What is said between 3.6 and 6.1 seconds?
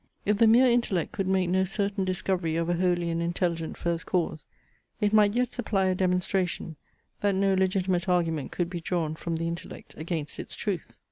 first cause, it might yet supply a